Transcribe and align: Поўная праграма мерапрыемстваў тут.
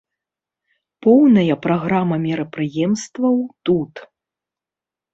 Поўная 1.07 1.53
праграма 1.67 2.15
мерапрыемстваў 2.25 3.35
тут. 3.69 4.07